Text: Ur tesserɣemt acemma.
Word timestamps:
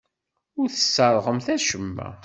Ur 0.59 0.67
tesserɣemt 0.69 1.47
acemma. 1.55 2.09